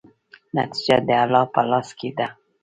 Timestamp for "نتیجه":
0.57-0.95